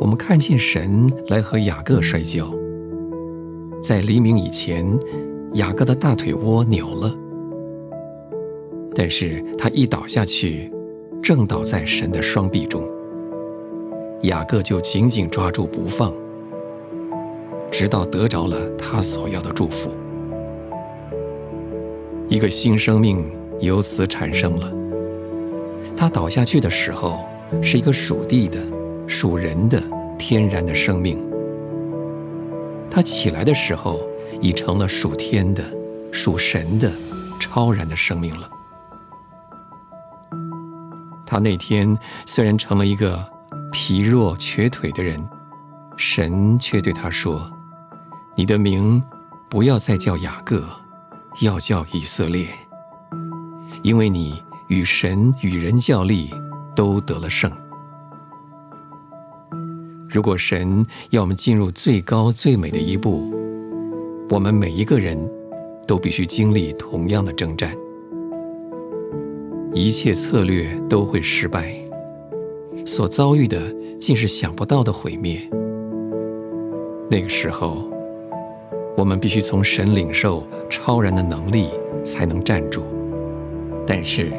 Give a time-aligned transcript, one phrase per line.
[0.00, 2.52] 我们看见神来和雅各摔跤。
[3.82, 4.86] 在黎明以前，
[5.54, 7.14] 雅各的大腿窝扭了，
[8.94, 10.72] 但是他一倒下去，
[11.22, 12.82] 正倒在神的双臂中。
[14.22, 16.12] 雅各就紧紧抓住不放，
[17.70, 19.90] 直到得着了他所要的祝福。
[22.28, 23.24] 一个新生命
[23.60, 24.72] 由此产生了。
[25.96, 27.20] 他倒下去的时候，
[27.62, 28.58] 是一个属地的、
[29.06, 29.82] 属人的、
[30.18, 31.18] 天然的生命。
[32.90, 34.00] 他起来的时候，
[34.40, 35.64] 已成了属天的、
[36.12, 36.90] 属神的、
[37.38, 38.48] 超然的生命了。
[41.24, 43.24] 他那天虽然成了一个
[43.72, 45.22] 疲弱瘸腿的人，
[45.96, 47.50] 神却对他说
[48.36, 49.02] ：“你的名
[49.48, 50.64] 不要再叫雅各。”
[51.42, 52.48] 要叫以色列，
[53.82, 56.32] 因为你与神与人较力，
[56.74, 57.52] 都得了胜。
[60.16, 63.30] 如果神要我们进入最高最美的一步，
[64.30, 65.18] 我们每一个人
[65.86, 67.70] 都必须经历同样的征战，
[69.74, 71.74] 一切策略都会失败，
[72.86, 73.60] 所遭遇的
[74.00, 75.38] 竟是想不到的毁灭。
[77.10, 77.76] 那个时候。
[78.96, 81.68] 我们必须从神领受超然的能力，
[82.02, 82.82] 才能站住。
[83.86, 84.32] 但是，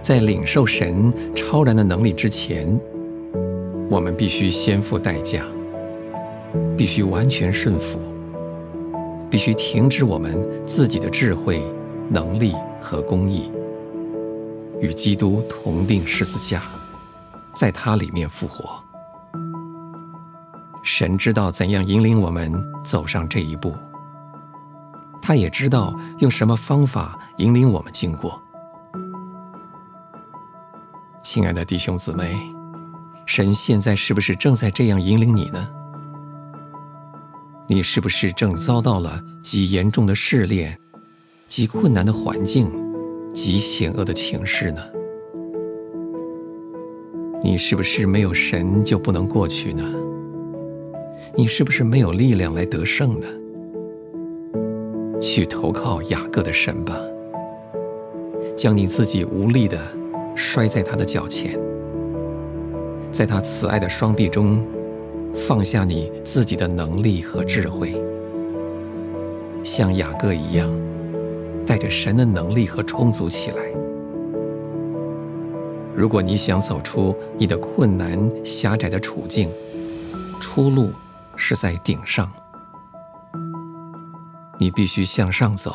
[0.00, 2.80] 在领受神超然的能力之前，
[3.90, 5.42] 我们必须先付代价，
[6.76, 7.98] 必须完全顺服，
[9.30, 11.62] 必须停止我们自己的智慧、
[12.10, 13.50] 能力和公义，
[14.80, 16.62] 与基督同钉十字架，
[17.54, 18.78] 在他里面复活。
[20.82, 22.52] 神知道怎样引领我们
[22.84, 23.74] 走上这一步。
[25.22, 28.40] 他也知道用什么方法引领我们经过。
[31.22, 32.38] 亲爱的弟兄姊妹，
[33.28, 35.68] 神现在是不是正在这样引领你呢？
[37.68, 40.78] 你是不是正遭到了极严重的试炼、
[41.46, 42.70] 极困难的环境、
[43.34, 44.80] 极险恶的情势呢？
[47.42, 49.84] 你是不是没有神就不能过去呢？
[51.36, 53.26] 你是不是没有力量来得胜呢？
[55.20, 56.98] 去投靠雅各的神吧，
[58.56, 59.78] 将你自己无力的
[60.34, 61.60] 摔在他的脚前，
[63.10, 64.64] 在他慈爱的双臂中
[65.34, 68.00] 放下你自己的能力和智慧，
[69.64, 70.68] 像雅各一样，
[71.66, 73.62] 带着神的能力和充足起来。
[75.94, 79.50] 如果你想走出你的困难狭窄的处境，
[80.40, 80.92] 出路
[81.34, 82.30] 是在顶上。
[84.60, 85.74] 你必须向上走，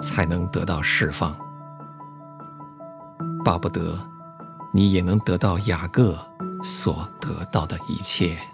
[0.00, 1.36] 才能得到释放。
[3.44, 3.98] 巴不得
[4.72, 6.16] 你也能得到雅各
[6.64, 8.53] 所得到的一切。